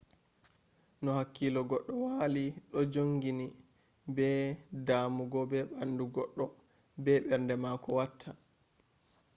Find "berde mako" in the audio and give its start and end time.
7.27-7.89